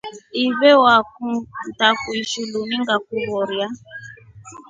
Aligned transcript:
Ifele 0.43 0.71
waku 0.83 1.25
ntakuishhi 1.73 2.41
lunu 2.51 2.75
ngakuloria. 2.83 3.67